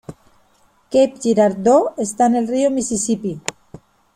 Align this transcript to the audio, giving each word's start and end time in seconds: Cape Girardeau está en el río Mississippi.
Cape 0.91 1.13
Girardeau 1.21 1.91
está 1.95 2.25
en 2.25 2.35
el 2.37 2.47
río 2.47 2.71
Mississippi. 2.71 3.39